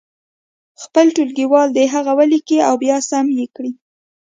[0.83, 3.71] خپل ټولګیوال دې هغه ولیکي او بیا سم یې کړي.